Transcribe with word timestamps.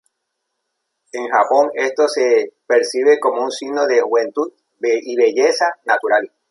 En 1.11 1.27
Japón, 1.29 1.69
esto 1.75 2.07
se 2.07 2.53
percibe 2.65 3.19
como 3.19 3.43
un 3.43 3.51
signo 3.51 3.85
de 3.85 4.01
juventud 4.01 4.51
y 4.81 5.15
belleza 5.15 5.75
natural. 5.85 6.31